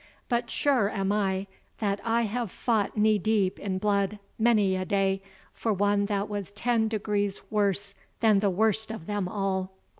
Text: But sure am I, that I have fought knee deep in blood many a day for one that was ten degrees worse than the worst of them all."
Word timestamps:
But 0.29 0.49
sure 0.49 0.89
am 0.89 1.11
I, 1.11 1.45
that 1.77 2.01
I 2.03 2.23
have 2.23 2.49
fought 2.49 2.97
knee 2.97 3.19
deep 3.19 3.59
in 3.59 3.77
blood 3.77 4.17
many 4.39 4.75
a 4.75 4.83
day 4.83 5.21
for 5.53 5.71
one 5.73 6.07
that 6.07 6.27
was 6.27 6.49
ten 6.49 6.87
degrees 6.87 7.39
worse 7.51 7.93
than 8.19 8.39
the 8.39 8.49
worst 8.49 8.89
of 8.89 9.05
them 9.05 9.27
all." 9.27 9.71